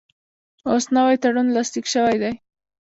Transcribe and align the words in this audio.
اوس 0.69 0.85
نوی 0.95 1.15
تړون 1.21 1.47
لاسلیک 1.55 1.85
شوی 1.93 2.17
دی. 2.21 2.33